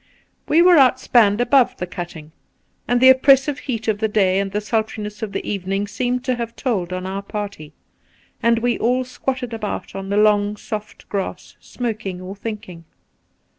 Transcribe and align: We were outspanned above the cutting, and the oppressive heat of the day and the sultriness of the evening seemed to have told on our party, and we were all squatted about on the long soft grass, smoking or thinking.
We 0.47 0.63
were 0.63 0.77
outspanned 0.79 1.41
above 1.41 1.77
the 1.77 1.85
cutting, 1.85 2.31
and 2.87 2.99
the 2.99 3.09
oppressive 3.11 3.59
heat 3.59 3.87
of 3.87 3.99
the 3.99 4.07
day 4.07 4.39
and 4.39 4.51
the 4.51 4.59
sultriness 4.59 5.21
of 5.21 5.31
the 5.31 5.47
evening 5.47 5.85
seemed 5.87 6.23
to 6.25 6.33
have 6.37 6.55
told 6.55 6.91
on 6.91 7.05
our 7.05 7.21
party, 7.21 7.71
and 8.41 8.57
we 8.57 8.79
were 8.79 8.83
all 8.83 9.03
squatted 9.03 9.53
about 9.53 9.93
on 9.93 10.09
the 10.09 10.17
long 10.17 10.57
soft 10.57 11.07
grass, 11.07 11.55
smoking 11.59 12.19
or 12.19 12.35
thinking. 12.35 12.85